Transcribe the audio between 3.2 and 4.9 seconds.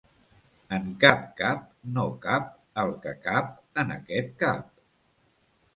cap en aquest cap.